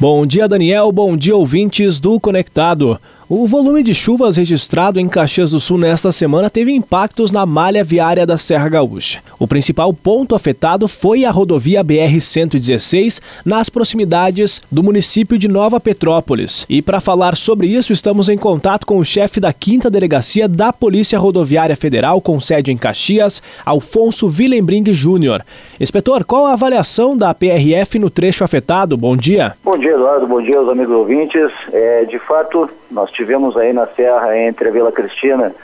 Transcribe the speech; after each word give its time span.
Bom 0.00 0.24
dia, 0.24 0.48
Daniel. 0.48 0.90
Bom 0.90 1.14
dia, 1.14 1.36
ouvintes 1.36 2.00
do 2.00 2.18
Conectado. 2.18 2.98
O 3.32 3.46
volume 3.46 3.84
de 3.84 3.94
chuvas 3.94 4.36
registrado 4.36 4.98
em 4.98 5.08
Caxias 5.08 5.52
do 5.52 5.60
Sul 5.60 5.78
nesta 5.78 6.10
semana 6.10 6.50
teve 6.50 6.72
impactos 6.72 7.30
na 7.30 7.46
malha 7.46 7.84
viária 7.84 8.26
da 8.26 8.36
Serra 8.36 8.68
Gaúcha. 8.68 9.22
O 9.38 9.46
principal 9.46 9.94
ponto 9.94 10.34
afetado 10.34 10.88
foi 10.88 11.24
a 11.24 11.30
rodovia 11.30 11.84
BR-116, 11.84 13.20
nas 13.44 13.70
proximidades 13.70 14.60
do 14.68 14.82
município 14.82 15.38
de 15.38 15.46
Nova 15.46 15.78
Petrópolis. 15.78 16.66
E 16.68 16.82
para 16.82 17.00
falar 17.00 17.36
sobre 17.36 17.68
isso, 17.68 17.92
estamos 17.92 18.28
em 18.28 18.36
contato 18.36 18.84
com 18.84 18.98
o 18.98 19.04
chefe 19.04 19.38
da 19.38 19.54
5 19.56 19.88
Delegacia 19.88 20.48
da 20.48 20.72
Polícia 20.72 21.16
Rodoviária 21.16 21.76
Federal, 21.76 22.20
com 22.20 22.40
sede 22.40 22.72
em 22.72 22.76
Caxias, 22.76 23.40
Alfonso 23.64 24.26
Willembring 24.26 24.92
Júnior. 24.92 25.44
Inspetor, 25.78 26.24
qual 26.24 26.46
a 26.46 26.54
avaliação 26.54 27.16
da 27.16 27.32
PRF 27.32 27.96
no 27.96 28.10
trecho 28.10 28.42
afetado? 28.42 28.96
Bom 28.96 29.16
dia. 29.16 29.54
Bom 29.62 29.78
dia, 29.78 29.92
Eduardo. 29.92 30.26
Bom 30.26 30.42
dia 30.42 30.58
aos 30.58 30.68
amigos 30.68 30.96
ouvintes. 30.96 31.48
É, 31.72 32.04
de 32.06 32.18
fato, 32.18 32.68
nós 32.90 33.08
tivemos 33.12 33.19
aí 33.56 33.72
na 33.72 33.86
serra 33.86 34.36
entre 34.38 34.68
a 34.68 34.72
Vila 34.72 34.92
Cristina 34.92 35.54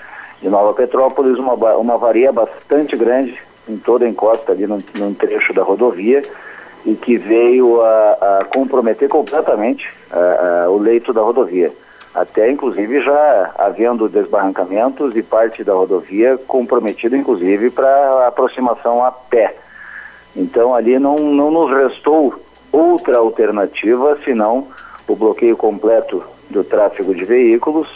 e 0.43 0.49
Nova 0.49 0.75
Petrópolis 0.75 1.39
uma, 1.39 1.55
uma 1.55 1.95
avaria 1.95 2.33
bastante 2.33 2.97
grande 2.97 3.37
em 3.69 3.77
toda 3.77 4.05
a 4.05 4.09
encosta 4.09 4.53
ali 4.53 4.67
num, 4.67 4.83
num 4.95 5.15
trecho 5.15 5.53
da 5.53 5.63
rodovia 5.63 6.23
e 6.85 6.95
que 6.95 7.17
veio 7.17 7.81
a, 7.83 8.13
a 8.41 8.45
comprometer 8.45 9.09
completamente 9.09 9.89
a, 10.11 10.65
a, 10.65 10.71
o 10.71 10.79
leito 10.79 11.13
da 11.13 11.21
rodovia. 11.21 11.73
Até 12.15 12.51
inclusive 12.51 13.01
já 13.01 13.51
havendo 13.59 14.09
desbarrancamentos 14.09 15.17
e 15.17 15.23
parte 15.23 15.65
da 15.65 15.75
rodovia 15.75 16.39
comprometida 16.47 17.17
inclusive 17.17 17.71
para 17.71 18.27
aproximação 18.29 19.05
a 19.05 19.11
pé. 19.11 19.57
Então 20.35 20.75
ali 20.75 20.99
não, 20.99 21.19
não 21.19 21.51
nos 21.51 21.71
restou 21.71 22.35
outra 22.71 23.19
alternativa 23.19 24.19
senão 24.25 24.69
o 25.09 25.17
bloqueio 25.17 25.57
completo 25.57 26.23
do 26.51 26.63
tráfego 26.65 27.15
de 27.15 27.25
veículos, 27.25 27.89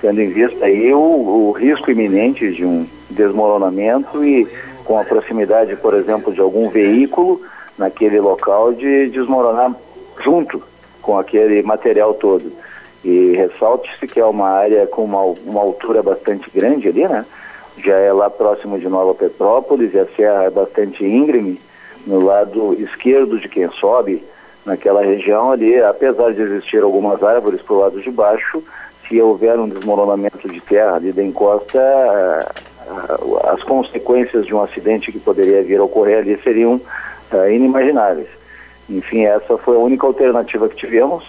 tendo 0.00 0.20
em 0.20 0.28
vista 0.28 0.64
aí 0.64 0.92
o, 0.92 0.98
o 0.98 1.52
risco 1.52 1.90
iminente 1.90 2.52
de 2.52 2.64
um 2.64 2.86
desmoronamento 3.10 4.24
e 4.24 4.46
com 4.84 4.98
a 4.98 5.04
proximidade, 5.04 5.76
por 5.76 5.94
exemplo, 5.94 6.32
de 6.32 6.40
algum 6.40 6.68
veículo 6.68 7.40
naquele 7.78 8.20
local 8.20 8.72
de 8.72 9.08
desmoronar 9.08 9.74
junto 10.22 10.62
com 11.00 11.18
aquele 11.18 11.62
material 11.62 12.14
todo. 12.14 12.52
E 13.04 13.32
ressalte-se 13.36 14.06
que 14.06 14.20
é 14.20 14.24
uma 14.24 14.48
área 14.48 14.86
com 14.86 15.04
uma, 15.04 15.22
uma 15.22 15.60
altura 15.60 16.02
bastante 16.02 16.50
grande 16.50 16.88
ali, 16.88 17.06
né? 17.06 17.24
Já 17.78 17.96
é 17.96 18.12
lá 18.12 18.30
próximo 18.30 18.78
de 18.78 18.88
Nova 18.88 19.14
Petrópolis 19.14 19.92
e 19.92 19.98
a 19.98 20.06
serra 20.16 20.44
é 20.44 20.50
bastante 20.50 21.04
íngreme 21.04 21.60
no 22.06 22.24
lado 22.24 22.74
esquerdo 22.78 23.38
de 23.38 23.48
quem 23.48 23.68
sobe 23.72 24.22
naquela 24.64 25.02
região 25.02 25.52
ali, 25.52 25.80
apesar 25.80 26.32
de 26.32 26.42
existir 26.42 26.82
algumas 26.82 27.22
árvores 27.22 27.60
para 27.60 27.74
o 27.74 27.80
lado 27.80 28.00
de 28.00 28.10
baixo, 28.10 28.62
se 29.06 29.20
houver 29.20 29.58
um 29.58 29.68
desmoronamento 29.68 30.48
de 30.48 30.60
terra 30.60 30.94
ali 30.96 31.12
da 31.12 31.22
encosta, 31.22 31.78
eh, 31.78 32.46
as 33.44 33.62
consequências 33.62 34.46
de 34.46 34.54
um 34.54 34.62
acidente 34.62 35.12
que 35.12 35.18
poderia 35.18 35.62
vir 35.62 35.78
a 35.78 35.84
ocorrer 35.84 36.18
ali 36.18 36.38
seriam 36.42 36.80
eh, 37.32 37.54
inimagináveis. 37.54 38.28
Enfim, 38.88 39.24
essa 39.24 39.58
foi 39.58 39.76
a 39.76 39.80
única 39.80 40.06
alternativa 40.06 40.68
que 40.68 40.76
tivemos 40.76 41.24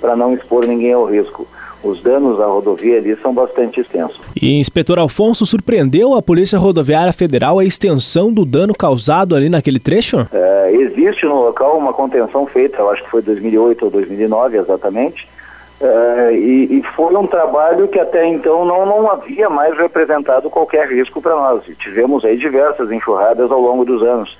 para 0.00 0.16
não 0.16 0.34
expor 0.34 0.66
ninguém 0.66 0.92
ao 0.92 1.04
risco 1.04 1.46
os 1.82 2.02
danos 2.02 2.40
à 2.40 2.46
rodovia 2.46 2.98
ali 2.98 3.16
são 3.16 3.32
bastante 3.32 3.80
extensos. 3.80 4.20
E 4.40 4.58
inspetor 4.58 4.98
Alfonso 4.98 5.44
surpreendeu 5.44 6.14
a 6.14 6.22
Polícia 6.22 6.58
Rodoviária 6.58 7.12
Federal 7.12 7.58
a 7.58 7.64
extensão 7.64 8.32
do 8.32 8.46
dano 8.46 8.74
causado 8.74 9.36
ali 9.36 9.50
naquele 9.50 9.78
trecho? 9.78 10.26
É, 10.32 10.72
existe 10.72 11.26
no 11.26 11.42
local 11.42 11.76
uma 11.76 11.92
contenção 11.92 12.46
feita, 12.46 12.78
eu 12.78 12.90
acho 12.90 13.04
que 13.04 13.10
foi 13.10 13.20
2008 13.20 13.84
ou 13.84 13.90
2009 13.90 14.56
exatamente, 14.56 15.28
é, 15.78 16.32
e, 16.32 16.78
e, 16.78 16.82
foi 16.94 17.14
um 17.16 17.26
trabalho 17.26 17.88
que 17.88 17.98
até 17.98 18.26
então 18.26 18.64
não, 18.64 18.86
não 18.86 19.10
havia 19.10 19.50
mais 19.50 19.76
representado 19.76 20.48
qualquer 20.48 20.88
risco 20.88 21.20
para 21.20 21.34
nós. 21.34 21.66
E 21.68 21.74
tivemos 21.74 22.24
aí 22.24 22.36
diversas 22.36 22.90
enxurradas 22.90 23.50
ao 23.50 23.60
longo 23.60 23.84
dos 23.84 24.02
anos. 24.02 24.36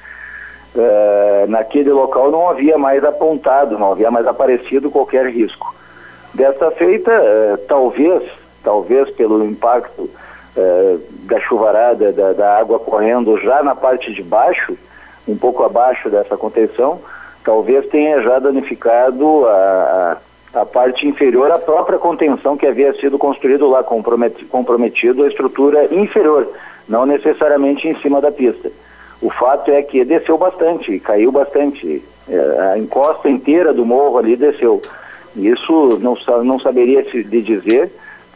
É, 0.76 1.46
naquele 1.48 1.90
local 1.90 2.30
não 2.30 2.48
havia 2.48 2.78
mais 2.78 3.02
apontado, 3.04 3.78
não 3.78 3.92
havia 3.92 4.10
mais 4.10 4.26
aparecido 4.26 4.90
qualquer 4.90 5.26
risco. 5.26 5.74
Desta 6.32 6.70
feita, 6.70 7.10
eh, 7.10 7.56
talvez, 7.66 8.22
talvez 8.62 9.10
pelo 9.10 9.44
impacto 9.44 10.08
eh, 10.56 10.96
da 11.24 11.38
chuvarada, 11.40 12.12
da, 12.12 12.32
da, 12.32 12.58
água 12.58 12.78
correndo 12.78 13.38
já 13.38 13.62
na 13.62 13.74
parte 13.74 14.12
de 14.12 14.22
baixo, 14.22 14.76
um 15.26 15.36
pouco 15.36 15.62
abaixo 15.62 16.10
dessa 16.10 16.36
contenção, 16.36 17.00
talvez 17.44 17.86
tenha 17.88 18.20
já 18.20 18.38
danificado 18.38 19.46
a, 19.46 20.18
a, 20.54 20.66
parte 20.66 21.06
inferior, 21.06 21.50
a 21.50 21.58
própria 21.58 21.98
contenção 21.98 22.56
que 22.56 22.66
havia 22.66 22.92
sido 22.94 23.16
construído 23.16 23.68
lá, 23.68 23.82
comprometido, 23.82 24.48
comprometido 24.48 25.22
a 25.22 25.28
estrutura 25.28 25.94
inferior, 25.94 26.48
não 26.88 27.06
necessariamente 27.06 27.86
em 27.86 27.94
cima 28.00 28.20
da 28.20 28.32
pista. 28.32 28.70
O 29.22 29.30
fato 29.30 29.70
é 29.70 29.82
que 29.82 30.04
desceu 30.04 30.36
bastante, 30.36 30.98
caiu 30.98 31.30
bastante. 31.30 32.02
Eh, 32.28 32.72
a 32.72 32.78
encosta 32.78 33.28
inteira 33.28 33.72
do 33.72 33.84
morro 33.84 34.18
ali 34.18 34.34
desceu. 34.34 34.82
Isso 35.36 35.98
não, 36.00 36.16
não 36.42 36.58
saberia 36.58 37.08
se, 37.10 37.22
dizer 37.22 37.90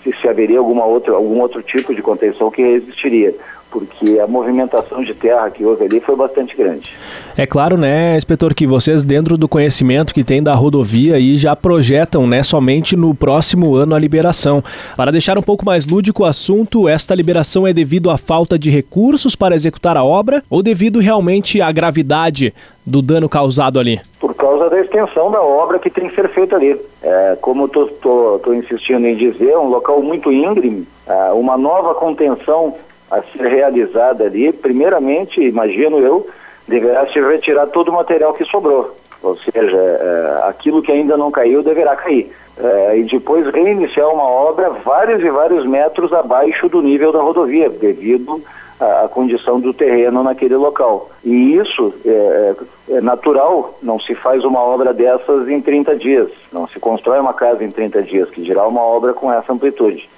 se, 0.05 0.15
se 0.21 0.29
haveria 0.29 0.59
alguma 0.59 0.85
outra, 0.85 1.15
algum 1.15 1.41
outro 1.41 1.63
tipo 1.63 1.93
de 1.95 2.03
contenção 2.03 2.51
que 2.51 2.63
existiria 2.63 3.35
porque 3.75 4.21
a 4.21 4.27
movimentação 4.29 5.03
de 5.03 5.13
terra 5.13 5.51
que 5.51 5.65
houve 5.65 5.85
ali 5.85 5.99
foi 5.99 6.15
bastante 6.15 6.57
grande. 6.57 6.91
É 7.37 7.45
claro, 7.45 7.77
né, 7.77 8.17
inspetor, 8.17 8.55
que 8.55 8.69
vocês 8.69 9.03
dentro 9.03 9.37
do 9.37 9.49
conhecimento 9.49 10.15
que 10.15 10.23
tem 10.23 10.41
da 10.41 10.55
rodovia 10.55 11.17
aí 11.17 11.37
já 11.37 11.57
projetam, 11.57 12.25
né, 12.25 12.45
somente 12.45 12.95
no 12.95 13.13
próximo 13.17 13.75
ano 13.75 13.97
a 13.97 13.99
liberação. 13.99 14.63
Para 14.97 15.11
deixar 15.11 15.37
um 15.37 15.43
pouco 15.43 15.65
mais 15.65 15.87
lúdico 15.87 16.23
o 16.23 16.25
assunto, 16.25 16.89
esta 16.89 17.17
liberação 17.17 17.67
é 17.67 17.73
devido 17.73 18.11
à 18.11 18.17
falta 18.17 18.57
de 18.57 18.71
recursos 18.71 19.35
para 19.35 19.57
executar 19.57 19.97
a 19.97 20.05
obra 20.05 20.41
ou 20.49 20.63
devido 20.63 21.01
realmente 21.01 21.61
à 21.61 21.73
gravidade 21.73 22.55
do 22.87 23.03
dano 23.03 23.29
causado 23.29 23.81
ali? 23.81 24.01
Causa 24.45 24.69
da 24.69 24.79
extensão 24.79 25.31
da 25.31 25.41
obra 25.41 25.79
que 25.79 25.89
tem 25.89 26.07
que 26.07 26.15
ser 26.15 26.29
feita 26.29 26.57
ali. 26.57 26.79
É, 27.03 27.35
como 27.41 27.65
estou 27.65 28.55
insistindo 28.55 29.07
em 29.07 29.17
dizer, 29.17 29.53
é 29.53 29.59
um 29.59 29.69
local 29.69 30.03
muito 30.03 30.31
íngreme, 30.31 30.87
é, 31.07 31.33
uma 31.33 31.57
nova 31.57 31.95
contenção 31.95 32.75
a 33.11 33.23
ser 33.23 33.47
realizada 33.47 34.25
ali, 34.25 34.53
primeiramente, 34.53 35.41
imagino 35.41 35.99
eu, 35.99 36.27
deverá 36.69 37.07
se 37.07 37.19
retirar 37.21 37.69
todo 37.69 37.89
o 37.89 37.95
material 37.95 38.35
que 38.35 38.45
sobrou. 38.45 38.95
Ou 39.23 39.35
seja, 39.35 39.79
é, 39.79 40.47
aquilo 40.47 40.83
que 40.83 40.93
ainda 40.93 41.17
não 41.17 41.31
caiu 41.31 41.63
deverá 41.63 41.97
cair. 41.97 42.31
É, 42.59 42.99
e 42.99 43.05
depois 43.05 43.47
reiniciar 43.51 44.13
uma 44.13 44.29
obra 44.29 44.69
vários 44.85 45.23
e 45.23 45.31
vários 45.31 45.65
metros 45.65 46.13
abaixo 46.13 46.69
do 46.69 46.83
nível 46.83 47.11
da 47.13 47.23
rodovia, 47.23 47.71
devido 47.71 48.43
à, 48.81 49.05
à 49.05 49.09
condição 49.09 49.61
do 49.61 49.73
terreno 49.73 50.23
naquele 50.23 50.57
local. 50.57 51.11
E 51.25 51.57
isso 51.57 51.95
é, 52.05 52.55
é, 52.91 52.97
é 52.97 53.01
natural, 53.01 53.79
não 53.83 53.99
se 53.99 54.15
faz 54.15 54.45
uma 54.45 54.61
obra 54.61 54.93
dessas 54.93 55.49
em 55.49 55.61
30 55.61 55.97
dias, 55.97 56.31
não 56.53 56.67
se 56.67 56.79
constrói 56.79 57.19
uma 57.21 57.35
casa 57.35 57.65
em 57.65 57.71
30 57.71 58.03
dias, 58.03 58.31
que 58.31 58.43
dirá 58.43 58.67
uma 58.67 58.83
obra 58.83 59.13
com 59.13 59.33
essa 59.33 59.53
amplitude. 59.53 60.09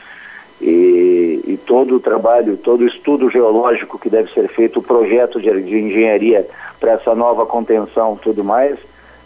E, 0.61 1.43
e, 1.47 1.61
todo 1.67 1.97
o 1.97 2.01
trabalho, 2.01 2.57
todo 2.57 2.81
o 2.81 2.87
estudo 2.87 3.29
geológico 3.29 3.99
que 3.99 4.09
deve 4.09 4.33
ser 4.33 4.49
feito, 4.49 4.79
o 4.79 4.83
projeto 4.83 5.39
de, 5.39 5.63
de 5.63 5.79
engenharia 5.79 6.47
para 6.81 6.93
essa 6.93 7.15
nova 7.15 7.45
contenção 7.45 8.17
tudo 8.17 8.43
mais, 8.43 8.79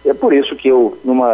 é 0.05 0.13
por 0.13 0.33
isso 0.33 0.57
que 0.57 0.69
eu, 0.69 0.97
numa, 1.05 1.31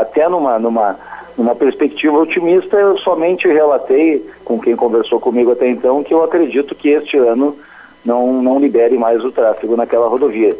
até 0.00 0.28
numa, 0.28 0.58
numa, 0.58 0.98
numa 1.36 1.54
perspectiva 1.54 2.18
otimista, 2.18 2.76
eu 2.76 2.98
somente 2.98 3.48
relatei 3.48 4.24
com 4.44 4.58
quem 4.58 4.76
conversou 4.76 5.20
comigo 5.20 5.52
até 5.52 5.68
então 5.68 6.02
que 6.02 6.12
eu 6.12 6.22
acredito 6.22 6.74
que 6.74 6.90
este 6.90 7.16
ano 7.16 7.56
não, 8.04 8.42
não 8.42 8.58
libere 8.58 8.96
mais 8.98 9.24
o 9.24 9.32
tráfego 9.32 9.76
naquela 9.76 10.08
rodovia. 10.08 10.56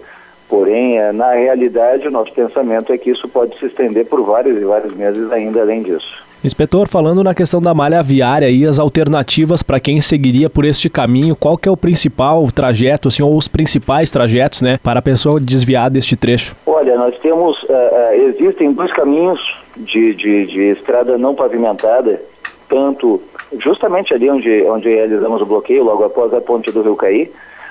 Porém, 0.49 0.99
é, 0.99 1.13
na 1.13 1.33
realidade, 1.33 2.09
o 2.09 2.11
nosso 2.11 2.33
pensamento 2.33 2.93
é 2.93 2.99
que 2.99 3.11
isso 3.11 3.29
pode 3.29 3.57
se 3.59 3.67
estender 3.67 4.07
por 4.07 4.21
vários 4.23 4.61
e 4.61 4.65
vários 4.65 4.95
meses 4.95 5.31
ainda 5.31 5.61
além 5.61 5.83
disso. 5.83 6.29
Inspetor, 6.43 6.89
falando 6.89 7.23
na 7.23 7.35
questão 7.35 7.61
da 7.61 7.75
malha 7.75 8.03
viária 8.03 8.49
e 8.49 8.67
as 8.67 8.79
alternativas 8.79 9.63
para 9.63 9.79
quem 9.79 10.01
seguiria 10.01 10.49
por 10.49 10.65
este 10.65 10.89
caminho, 10.89 11.37
qual 11.37 11.57
que 11.57 11.69
é 11.69 11.73
o 11.73 11.77
principal 11.77 12.49
trajeto, 12.51 13.09
assim, 13.09 13.23
ou 13.23 13.37
os 13.37 13.47
principais 13.47 14.11
trajetos, 14.11 14.63
né, 14.63 14.79
para 14.83 15.01
a 15.01 15.03
pessoa 15.03 15.39
desviar 15.39 15.91
deste 15.91 16.17
trecho? 16.17 16.57
Olha, 16.67 16.97
nós 16.97 17.17
temos, 17.19 17.63
uh, 17.65 17.67
uh, 17.67 18.31
existem 18.31 18.73
dois 18.73 18.91
caminhos 18.93 19.39
de, 19.77 20.15
de, 20.15 20.47
de, 20.47 20.61
estrada 20.71 21.17
não 21.17 21.35
pavimentada, 21.35 22.23
tanto 22.69 23.21
justamente 23.59 24.15
ali 24.15 24.31
onde, 24.31 24.63
onde 24.65 24.89
realizamos 24.89 25.43
o 25.43 25.47
bloqueio, 25.47 25.85
logo 25.85 26.05
após 26.05 26.33
a 26.33 26.41
ponte 26.41 26.71
do 26.71 26.83
Rio 26.83 26.97
Caí, 26.97 27.31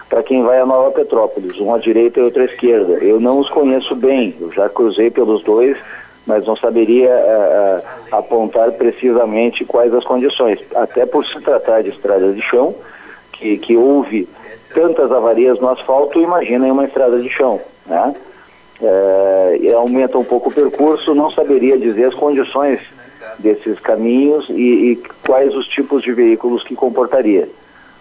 para 0.09 0.23
quem 0.23 0.43
vai 0.43 0.59
a 0.59 0.65
Nova 0.65 0.91
Petrópolis, 0.91 1.59
um 1.59 1.73
à 1.73 1.77
direita 1.77 2.19
e 2.19 2.23
outro 2.23 2.41
à 2.41 2.45
esquerda. 2.45 2.93
Eu 3.03 3.19
não 3.19 3.39
os 3.39 3.49
conheço 3.49 3.95
bem, 3.95 4.35
eu 4.41 4.51
já 4.51 4.67
cruzei 4.67 5.11
pelos 5.11 5.43
dois, 5.43 5.77
mas 6.25 6.45
não 6.45 6.55
saberia 6.55 7.09
uh, 7.09 8.15
apontar 8.15 8.71
precisamente 8.73 9.65
quais 9.65 9.93
as 9.93 10.03
condições, 10.03 10.59
até 10.75 11.05
por 11.05 11.25
se 11.25 11.39
tratar 11.41 11.83
de 11.83 11.89
estradas 11.89 12.35
de 12.35 12.41
chão, 12.41 12.75
que, 13.31 13.57
que 13.57 13.77
houve 13.77 14.27
tantas 14.73 15.11
avarias 15.11 15.59
no 15.59 15.69
asfalto, 15.69 16.19
imagina 16.19 16.67
em 16.67 16.71
uma 16.71 16.85
estrada 16.85 17.19
de 17.19 17.29
chão. 17.29 17.59
Né? 17.85 18.15
É, 18.81 19.73
aumenta 19.73 20.17
um 20.17 20.23
pouco 20.23 20.49
o 20.49 20.53
percurso, 20.53 21.13
não 21.13 21.29
saberia 21.31 21.77
dizer 21.77 22.05
as 22.05 22.13
condições 22.13 22.79
desses 23.37 23.79
caminhos 23.79 24.47
e, 24.49 24.91
e, 24.91 24.95
quais 25.25 25.53
os 25.55 25.67
tipos 25.67 26.01
de 26.03 26.11
veículos 26.11 26.63
que 26.63 26.75
comportaria. 26.75 27.47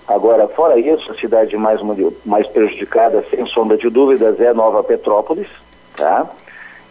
Agora, 0.06 0.48
fora 0.48 0.78
isso, 0.78 1.10
a 1.10 1.14
cidade 1.14 1.56
mais, 1.56 1.80
mais 2.24 2.46
prejudicada, 2.46 3.24
sem 3.30 3.44
sombra 3.46 3.76
de 3.76 3.90
dúvidas, 3.90 4.40
é 4.40 4.52
Nova 4.54 4.82
Petrópolis, 4.82 5.48
tá? 5.96 6.26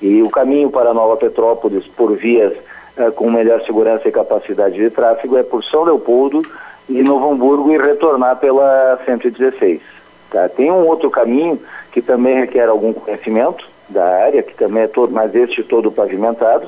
E 0.02 0.22
o 0.22 0.30
caminho 0.30 0.70
para 0.70 0.94
Nova 0.94 1.18
Petrópolis, 1.18 1.88
por 1.88 2.16
vias 2.16 2.54
é, 2.96 3.10
com 3.10 3.32
melhor 3.32 3.62
segurança 3.62 4.08
e 4.08 4.12
capacidade 4.12 4.76
de 4.76 4.90
tráfego, 4.90 5.38
é 5.38 5.44
por 5.44 5.64
São 5.64 5.84
Leopoldo 5.84 6.44
e 6.88 7.02
Novo 7.02 7.32
Hamburgo 7.32 7.72
e 7.72 7.78
retornar 7.78 8.38
pela 8.38 9.00
116. 9.06 9.82
Tá? 10.30 10.48
Tem 10.50 10.70
um 10.70 10.86
outro 10.86 11.10
caminho 11.10 11.60
que 11.92 12.02
também 12.02 12.42
requer 12.42 12.70
algum 12.70 12.94
conhecimento 12.94 13.66
da 13.90 14.06
área, 14.24 14.44
que 14.44 14.54
também 14.56 14.84
é 14.84 14.88
todo, 14.88 15.14
mas 15.14 15.34
este 15.34 15.64
todo 15.64 15.92
pavimentado, 15.92 16.68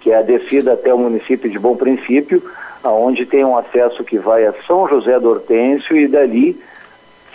que 0.00 0.12
é 0.12 0.18
a 0.18 0.22
descida 0.22 0.72
até 0.72 0.92
o 0.92 0.98
município 0.98 1.50
de 1.50 1.58
Bom 1.58 1.76
Princípio, 1.76 2.42
aonde 2.82 3.26
tem 3.26 3.44
um 3.44 3.56
acesso 3.56 4.04
que 4.04 4.18
vai 4.18 4.46
a 4.46 4.54
São 4.66 4.86
José 4.88 5.18
do 5.18 5.30
Hortêncio 5.30 5.96
e 5.96 6.06
dali 6.06 6.60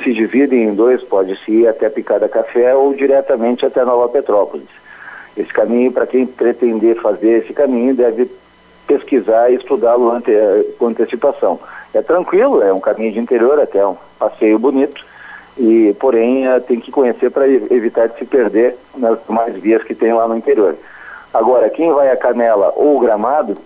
se 0.01 0.13
divide 0.13 0.55
em 0.55 0.73
dois, 0.73 1.03
pode-se 1.03 1.51
ir 1.51 1.67
até 1.67 1.89
Picada 1.89 2.27
Café 2.27 2.73
ou 2.75 2.93
diretamente 2.93 3.65
até 3.65 3.83
Nova 3.85 4.09
Petrópolis. 4.09 4.67
Esse 5.37 5.51
caminho, 5.51 5.91
para 5.91 6.07
quem 6.07 6.25
pretender 6.25 6.99
fazer 7.01 7.39
esse 7.39 7.53
caminho, 7.53 7.95
deve 7.95 8.29
pesquisar 8.87 9.51
e 9.51 9.55
estudá-lo 9.55 10.11
ante, 10.11 10.31
com 10.77 10.87
antecipação. 10.87 11.59
É 11.93 12.01
tranquilo, 12.01 12.61
é 12.61 12.73
um 12.73 12.79
caminho 12.79 13.11
de 13.11 13.19
interior, 13.19 13.59
até 13.59 13.85
um 13.85 13.95
passeio 14.19 14.59
bonito, 14.59 15.03
e 15.57 15.95
porém 15.99 16.47
eh, 16.47 16.59
tem 16.59 16.79
que 16.79 16.91
conhecer 16.91 17.29
para 17.29 17.47
evitar 17.47 18.07
de 18.09 18.17
se 18.17 18.25
perder 18.25 18.75
nas 18.97 19.19
mais 19.27 19.55
vias 19.55 19.83
que 19.83 19.93
tem 19.93 20.13
lá 20.13 20.27
no 20.27 20.35
interior. 20.35 20.75
Agora, 21.33 21.69
quem 21.69 21.91
vai 21.91 22.11
a 22.11 22.17
Canela 22.17 22.73
ou 22.75 22.99
Gramado, 22.99 23.57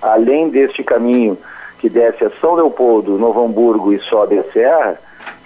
além 0.00 0.48
deste 0.48 0.84
caminho 0.84 1.36
que 1.78 1.88
desce 1.88 2.24
a 2.24 2.30
São 2.40 2.54
Leopoldo, 2.54 3.18
Novo 3.18 3.44
Hamburgo 3.44 3.92
e 3.92 3.98
sobe 3.98 4.38
a 4.38 4.44
Serra, 4.52 4.98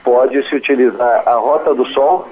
pode 0.05 0.43
se 0.49 0.55
utilizar 0.55 1.23
a 1.27 1.35
Rota 1.35 1.75
do 1.75 1.85
Sol 1.87 2.27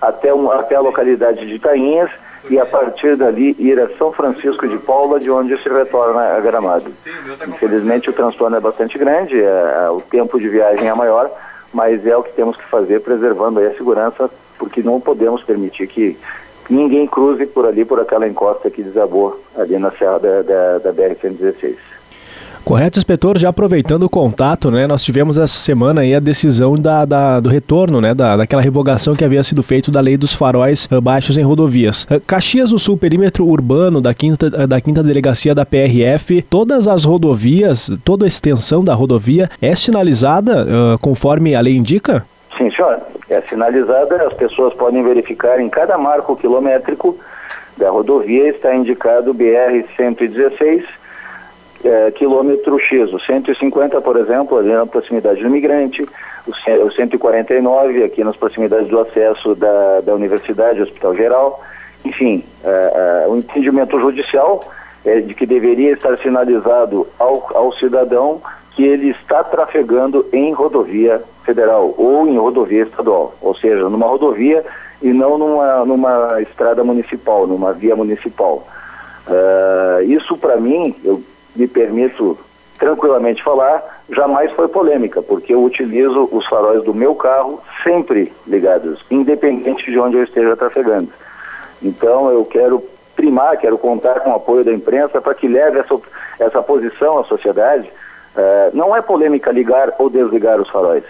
até, 0.00 0.32
um, 0.32 0.50
até 0.50 0.76
a 0.76 0.80
localidade 0.80 1.46
de 1.46 1.58
Tainhas 1.58 2.10
e 2.50 2.58
a 2.58 2.66
partir 2.66 3.16
dali 3.16 3.54
ir 3.58 3.78
a 3.80 3.88
São 3.96 4.12
Francisco 4.12 4.66
de 4.66 4.76
Paula, 4.78 5.20
de 5.20 5.30
onde 5.30 5.56
se 5.62 5.68
retorna 5.68 6.36
a 6.36 6.40
Gramado. 6.40 6.92
Infelizmente 7.46 8.10
o 8.10 8.12
transtorno 8.12 8.56
é 8.56 8.60
bastante 8.60 8.98
grande, 8.98 9.40
é, 9.40 9.84
é, 9.84 9.90
o 9.90 10.00
tempo 10.00 10.40
de 10.40 10.48
viagem 10.48 10.88
é 10.88 10.94
maior, 10.94 11.30
mas 11.72 12.06
é 12.06 12.16
o 12.16 12.22
que 12.22 12.32
temos 12.32 12.56
que 12.56 12.64
fazer 12.64 13.00
preservando 13.00 13.60
a 13.60 13.74
segurança, 13.74 14.30
porque 14.58 14.82
não 14.82 15.00
podemos 15.00 15.42
permitir 15.42 15.86
que 15.86 16.18
ninguém 16.68 17.06
cruze 17.06 17.46
por 17.46 17.66
ali, 17.66 17.84
por 17.84 18.00
aquela 18.00 18.28
encosta 18.28 18.70
que 18.70 18.82
desabou 18.82 19.40
ali 19.56 19.78
na 19.78 19.90
serra 19.90 20.18
da, 20.18 20.42
da, 20.42 20.78
da 20.78 20.92
BR-116. 20.92 21.76
Correto, 22.64 22.98
inspetor. 22.98 23.38
Já 23.38 23.48
aproveitando 23.48 24.04
o 24.04 24.08
contato, 24.08 24.70
né, 24.70 24.86
nós 24.86 25.02
tivemos 25.02 25.36
essa 25.36 25.52
semana 25.52 26.02
aí 26.02 26.14
a 26.14 26.20
decisão 26.20 26.74
da, 26.74 27.04
da 27.04 27.40
do 27.40 27.48
retorno, 27.48 28.00
né, 28.00 28.14
da, 28.14 28.36
daquela 28.36 28.62
revogação 28.62 29.16
que 29.16 29.24
havia 29.24 29.42
sido 29.42 29.62
feito 29.62 29.90
da 29.90 30.00
lei 30.00 30.16
dos 30.16 30.32
faróis 30.32 30.88
uh, 30.90 31.00
baixos 31.00 31.36
em 31.36 31.42
rodovias. 31.42 32.04
Uh, 32.04 32.20
Caxias 32.20 32.70
do 32.70 32.78
Sul, 32.78 32.96
perímetro 32.96 33.46
urbano 33.46 34.00
da 34.00 34.14
quinta, 34.14 34.46
uh, 34.46 34.66
da 34.66 34.80
quinta 34.80 35.02
delegacia 35.02 35.54
da 35.54 35.66
PRF, 35.66 36.42
todas 36.42 36.86
as 36.86 37.04
rodovias, 37.04 37.90
toda 38.04 38.24
a 38.24 38.28
extensão 38.28 38.84
da 38.84 38.94
rodovia 38.94 39.50
é 39.60 39.74
sinalizada 39.74 40.66
conforme 41.00 41.54
a 41.54 41.60
lei 41.60 41.76
indica? 41.76 42.24
Sim, 42.56 42.70
senhor. 42.70 42.98
É 43.28 43.40
sinalizada, 43.42 44.26
as 44.26 44.32
pessoas 44.34 44.74
podem 44.74 45.02
verificar 45.02 45.60
em 45.60 45.68
cada 45.68 45.96
marco 45.98 46.36
quilométrico 46.36 47.18
da 47.76 47.90
rodovia 47.90 48.48
está 48.48 48.74
indicado 48.74 49.32
BR 49.32 49.84
116 49.96 50.84
é, 51.84 52.10
quilômetro 52.12 52.78
X, 52.78 53.12
o 53.12 53.18
150, 53.18 54.00
por 54.00 54.16
exemplo, 54.16 54.58
ali 54.58 54.70
na 54.70 54.86
proximidade 54.86 55.42
do 55.42 55.50
migrante, 55.50 56.06
o, 56.46 56.90
149 56.90 58.04
aqui 58.04 58.22
nas 58.24 58.36
proximidades 58.36 58.88
do 58.88 59.00
acesso 59.00 59.54
da, 59.54 60.00
da 60.00 60.14
Universidade 60.14 60.82
Hospital 60.82 61.16
Geral, 61.16 61.60
enfim, 62.04 62.44
é, 62.64 63.24
é, 63.24 63.28
o 63.28 63.36
entendimento 63.36 63.98
judicial 63.98 64.64
é 65.04 65.20
de 65.20 65.34
que 65.34 65.46
deveria 65.46 65.92
estar 65.92 66.16
sinalizado 66.18 67.06
ao, 67.18 67.48
ao 67.54 67.72
cidadão 67.74 68.40
que 68.72 68.84
ele 68.84 69.10
está 69.10 69.44
trafegando 69.44 70.26
em 70.32 70.52
rodovia 70.52 71.22
federal 71.44 71.94
ou 71.98 72.26
em 72.26 72.38
rodovia 72.38 72.84
estadual, 72.84 73.34
ou 73.40 73.54
seja, 73.54 73.88
numa 73.88 74.06
rodovia 74.06 74.64
e 75.02 75.12
não 75.12 75.36
numa, 75.36 75.84
numa 75.84 76.40
estrada 76.40 76.82
municipal, 76.82 77.46
numa 77.46 77.72
via 77.72 77.94
municipal. 77.94 78.66
Uh, 79.26 80.02
isso 80.04 80.36
para 80.36 80.56
mim, 80.56 80.94
eu 81.04 81.22
me 81.54 81.66
permito 81.66 82.38
tranquilamente 82.78 83.42
falar, 83.42 84.02
jamais 84.10 84.50
foi 84.52 84.66
polêmica, 84.66 85.22
porque 85.22 85.54
eu 85.54 85.62
utilizo 85.62 86.28
os 86.32 86.46
faróis 86.46 86.82
do 86.82 86.92
meu 86.92 87.14
carro 87.14 87.60
sempre 87.84 88.32
ligados, 88.46 89.04
independente 89.10 89.90
de 89.90 89.98
onde 89.98 90.16
eu 90.16 90.24
esteja 90.24 90.56
trafegando. 90.56 91.08
Então 91.80 92.30
eu 92.30 92.44
quero 92.44 92.82
primar, 93.14 93.56
quero 93.58 93.78
contar 93.78 94.20
com 94.20 94.30
o 94.30 94.34
apoio 94.34 94.64
da 94.64 94.72
imprensa 94.72 95.20
para 95.20 95.34
que 95.34 95.46
leve 95.46 95.78
essa, 95.78 95.96
essa 96.40 96.62
posição 96.62 97.18
à 97.18 97.24
sociedade. 97.24 97.88
Uh, 98.34 98.74
não 98.76 98.96
é 98.96 99.02
polêmica 99.02 99.52
ligar 99.52 99.92
ou 99.98 100.08
desligar 100.08 100.60
os 100.60 100.68
faróis. 100.68 101.04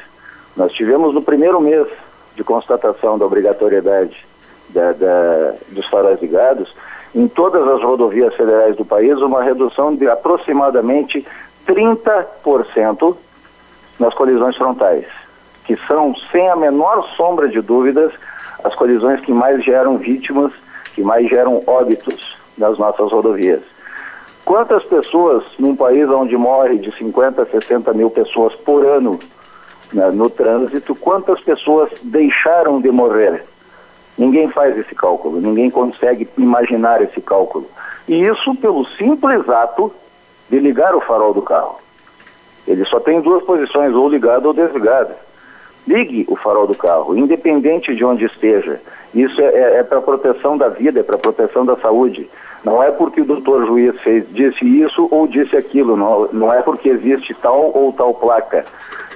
Nós 0.56 0.72
tivemos 0.72 1.14
no 1.14 1.22
primeiro 1.22 1.60
mês 1.60 1.86
de 2.34 2.44
constatação 2.44 3.16
da 3.16 3.24
obrigatoriedade 3.24 4.26
da, 4.68 4.92
da, 4.92 5.54
dos 5.68 5.86
faróis 5.86 6.20
ligados, 6.20 6.74
em 7.14 7.28
todas 7.28 7.66
as 7.68 7.82
rodovias 7.82 8.34
federais 8.34 8.76
do 8.76 8.84
país 8.84 9.18
uma 9.18 9.42
redução 9.42 9.94
de 9.94 10.08
aproximadamente 10.08 11.26
30% 11.66 13.16
nas 13.98 14.14
colisões 14.14 14.56
frontais, 14.56 15.04
que 15.64 15.76
são, 15.86 16.14
sem 16.30 16.48
a 16.48 16.56
menor 16.56 17.06
sombra 17.16 17.48
de 17.48 17.60
dúvidas, 17.60 18.12
as 18.64 18.74
colisões 18.74 19.20
que 19.20 19.32
mais 19.32 19.62
geram 19.64 19.98
vítimas, 19.98 20.52
que 20.94 21.02
mais 21.02 21.28
geram 21.28 21.62
óbitos 21.66 22.36
nas 22.56 22.78
nossas 22.78 23.10
rodovias. 23.10 23.62
Quantas 24.44 24.82
pessoas 24.84 25.44
num 25.58 25.76
país 25.76 26.08
onde 26.08 26.36
morre 26.36 26.78
de 26.78 26.90
50 26.96 27.42
a 27.42 27.46
60 27.46 27.92
mil 27.92 28.10
pessoas 28.10 28.54
por 28.56 28.84
ano 28.84 29.20
né, 29.92 30.10
no 30.10 30.28
trânsito, 30.28 30.94
quantas 30.94 31.40
pessoas 31.40 31.90
deixaram 32.02 32.80
de 32.80 32.90
morrer? 32.90 33.44
Ninguém 34.22 34.48
faz 34.48 34.78
esse 34.78 34.94
cálculo, 34.94 35.40
ninguém 35.40 35.68
consegue 35.68 36.28
imaginar 36.38 37.02
esse 37.02 37.20
cálculo. 37.20 37.66
E 38.06 38.24
isso 38.24 38.54
pelo 38.54 38.86
simples 38.86 39.48
ato 39.48 39.92
de 40.48 40.60
ligar 40.60 40.94
o 40.94 41.00
farol 41.00 41.34
do 41.34 41.42
carro. 41.42 41.80
Ele 42.64 42.84
só 42.84 43.00
tem 43.00 43.20
duas 43.20 43.42
posições, 43.42 43.92
ou 43.92 44.08
ligado 44.08 44.46
ou 44.46 44.52
desligado. 44.52 45.12
Ligue 45.88 46.24
o 46.28 46.36
farol 46.36 46.68
do 46.68 46.74
carro, 46.76 47.16
independente 47.16 47.96
de 47.96 48.04
onde 48.04 48.24
esteja. 48.26 48.80
Isso 49.12 49.40
é, 49.40 49.46
é, 49.46 49.76
é 49.78 49.82
para 49.82 50.00
proteção 50.00 50.56
da 50.56 50.68
vida, 50.68 51.00
é 51.00 51.02
para 51.02 51.18
proteção 51.18 51.66
da 51.66 51.74
saúde. 51.74 52.30
Não 52.62 52.80
é 52.80 52.92
porque 52.92 53.22
o 53.22 53.24
doutor 53.24 53.66
juiz 53.66 54.00
fez, 54.02 54.24
disse 54.30 54.64
isso 54.64 55.08
ou 55.10 55.26
disse 55.26 55.56
aquilo, 55.56 55.96
não, 55.96 56.28
não 56.32 56.54
é 56.54 56.62
porque 56.62 56.90
existe 56.90 57.34
tal 57.34 57.72
ou 57.74 57.92
tal 57.92 58.14
placa. 58.14 58.64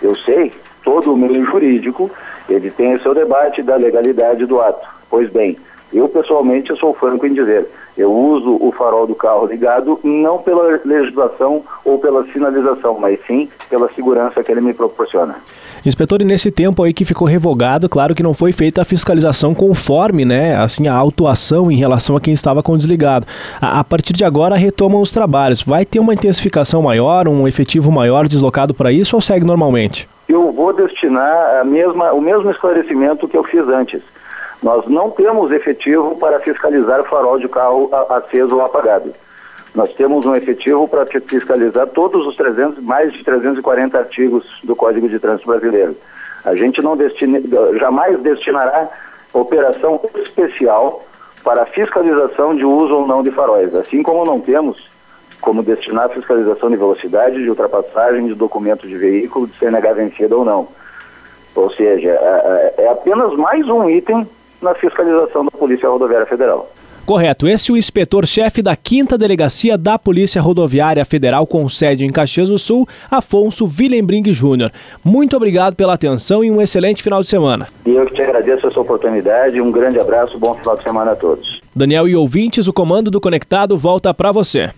Eu 0.03 0.17
sei, 0.17 0.53
todo 0.83 1.15
o 1.15 1.17
meio 1.17 1.45
jurídico 1.45 2.11
ele 2.49 2.73
tem 2.73 2.97
o 2.97 3.03
seu 3.03 3.15
debate 3.15 3.63
da 3.63 3.77
legalidade 3.77 4.45
do 4.47 4.61
ato. 4.61 4.96
Pois 5.11 5.31
bem, 5.31 5.57
eu 5.93 6.09
pessoalmente 6.09 6.77
sou 6.77 6.95
franco 6.95 7.27
em 7.27 7.33
dizer, 7.33 7.67
eu 7.97 8.13
uso 8.13 8.59
o 8.61 8.71
farol 8.73 9.07
do 9.07 9.15
carro 9.15 9.47
ligado 9.47 9.99
não 10.05 10.39
pela 10.39 10.81
legislação 10.85 11.63
ou 11.85 11.99
pela 11.99 12.25
sinalização, 12.27 12.99
mas 12.99 13.19
sim 13.27 13.49
pela 13.71 13.89
segurança 13.95 14.43
que 14.43 14.53
ele 14.53 14.61
me 14.61 14.75
proporciona. 14.75 15.37
Inspetor, 15.85 16.21
e 16.21 16.25
nesse 16.25 16.51
tempo 16.51 16.83
aí 16.83 16.93
que 16.93 17.05
ficou 17.05 17.29
revogado, 17.29 17.89
claro 17.89 18.15
que 18.15 18.23
não 18.23 18.35
foi 18.35 18.51
feita 18.51 18.83
a 18.83 18.85
fiscalização 18.85 19.55
conforme, 19.55 20.25
né, 20.25 20.57
assim, 20.57 20.89
a 20.89 20.95
autuação 20.95 21.71
em 21.71 21.77
relação 21.77 22.17
a 22.17 22.21
quem 22.21 22.35
estava 22.35 22.63
com 22.63 22.77
desligado. 22.77 23.27
A, 23.61 23.81
a 23.81 23.85
partir 23.85 24.13
de 24.13 24.25
agora 24.25 24.57
retomam 24.57 25.01
os 25.01 25.13
trabalhos. 25.13 25.63
Vai 25.63 25.85
ter 25.85 26.01
uma 26.01 26.13
intensificação 26.13 26.83
maior, 26.83 27.29
um 27.29 27.47
efetivo 27.47 27.93
maior 27.93 28.27
deslocado 28.27 28.75
para 28.75 28.91
isso 28.91 29.15
ou 29.15 29.23
segue 29.23 29.47
normalmente? 29.47 30.09
Eu 30.29 30.51
vou 30.51 30.73
destinar 30.73 31.61
a 31.61 31.65
mesma, 31.65 32.13
o 32.13 32.21
mesmo 32.21 32.51
esclarecimento 32.51 33.29
que 33.29 33.37
eu 33.37 33.45
fiz 33.45 33.67
antes. 33.69 34.03
Nós 34.63 34.87
não 34.87 35.11
temos 35.11 35.53
efetivo 35.53 36.17
para 36.17 36.41
fiscalizar 36.41 37.05
farol 37.05 37.39
de 37.39 37.49
carro 37.49 37.91
aceso 38.09 38.57
ou 38.57 38.65
apagado. 38.65 39.15
Nós 39.75 39.93
temos 39.95 40.25
um 40.25 40.35
efetivo 40.35 40.89
para 40.89 41.05
fiscalizar 41.05 41.87
todos 41.89 42.27
os 42.27 42.35
300, 42.37 42.83
mais 42.83 43.13
de 43.13 43.23
340 43.23 43.99
artigos 43.99 44.45
do 44.65 44.75
Código 44.75 45.09
de 45.09 45.19
Trânsito 45.19 45.49
Brasileiro. 45.49 45.95
A 46.45 46.55
gente 46.55 46.81
não 46.81 46.97
destina, 46.97 47.41
jamais 47.79 48.19
destinará 48.21 48.89
operação 49.35 50.01
especial 50.15 51.05
para 51.45 51.67
fiscalização 51.67 52.57
de 52.57 52.65
uso 52.65 52.95
ou 52.95 53.07
não 53.07 53.23
de 53.23 53.31
faróis, 53.31 53.75
assim 53.75 54.03
como 54.03 54.25
não 54.25 54.41
temos 54.41 54.97
como 55.41 55.63
destinar 55.63 56.09
fiscalização 56.09 56.71
de 56.71 56.77
velocidade, 56.77 57.43
de 57.43 57.49
ultrapassagem, 57.49 58.27
de 58.27 58.35
documento 58.35 58.87
de 58.89 58.97
veículo, 58.97 59.47
de 59.47 59.57
CNH 59.59 59.93
vencido 59.93 60.39
ou 60.39 60.45
não. 60.45 60.69
Ou 61.55 61.71
seja, 61.71 62.11
é, 62.11 62.75
é, 62.79 62.85
é 62.85 62.89
apenas 62.89 63.33
mais 63.35 63.69
um 63.69 63.89
item 63.89 64.27
na 64.61 64.75
fiscalização 64.75 65.45
da 65.45 65.51
Polícia 65.51 65.89
Rodoviária 65.89 66.27
Federal. 66.27 66.71
Correto. 67.07 67.47
Esse 67.47 67.71
é 67.71 67.75
o 67.75 67.77
inspetor-chefe 67.77 68.61
da 68.61 68.77
5 68.77 69.17
Delegacia 69.17 69.79
da 69.79 69.97
Polícia 69.97 70.43
Rodoviária 70.43 71.05
Federal, 71.05 71.47
com 71.47 71.69
sede 71.69 72.05
em 72.05 72.11
Caxias 72.11 72.49
do 72.49 72.59
Sul, 72.59 72.85
Afonso 73.09 73.65
Willembring 73.65 74.33
Júnior. 74.33 74.73
Muito 75.05 75.37
obrigado 75.37 75.77
pela 75.77 75.95
atenção 75.95 76.43
e 76.43 76.51
um 76.51 76.61
excelente 76.61 77.05
final 77.05 77.21
de 77.23 77.29
semana. 77.29 77.69
E 77.87 77.91
eu 77.91 78.05
que 78.07 78.15
te 78.15 78.23
agradeço 78.23 78.67
essa 78.67 78.81
oportunidade. 78.81 79.61
Um 79.61 79.71
grande 79.71 80.01
abraço, 80.01 80.37
bom 80.37 80.57
final 80.57 80.77
de 80.77 80.83
semana 80.83 81.13
a 81.13 81.17
todos. 81.17 81.61
Daniel 81.73 82.09
e 82.09 82.17
ouvintes, 82.17 82.67
o 82.67 82.73
comando 82.73 83.09
do 83.09 83.21
Conectado 83.21 83.79
volta 83.79 84.13
para 84.13 84.33
você. 84.33 84.73